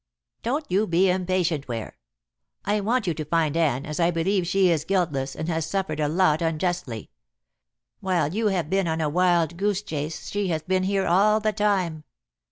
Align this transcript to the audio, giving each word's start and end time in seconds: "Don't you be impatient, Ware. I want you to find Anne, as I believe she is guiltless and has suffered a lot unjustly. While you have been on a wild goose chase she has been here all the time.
"Don't 0.41 0.65
you 0.67 0.87
be 0.87 1.11
impatient, 1.11 1.67
Ware. 1.67 1.95
I 2.65 2.79
want 2.81 3.05
you 3.05 3.13
to 3.13 3.23
find 3.23 3.55
Anne, 3.55 3.85
as 3.85 3.99
I 3.99 4.09
believe 4.09 4.47
she 4.47 4.71
is 4.71 4.83
guiltless 4.83 5.35
and 5.35 5.47
has 5.47 5.63
suffered 5.67 5.99
a 5.99 6.07
lot 6.07 6.41
unjustly. 6.41 7.11
While 7.99 8.33
you 8.33 8.47
have 8.47 8.67
been 8.67 8.87
on 8.87 8.99
a 8.99 9.09
wild 9.09 9.57
goose 9.57 9.83
chase 9.83 10.27
she 10.29 10.47
has 10.47 10.63
been 10.63 10.85
here 10.85 11.05
all 11.05 11.39
the 11.39 11.53
time. 11.53 12.03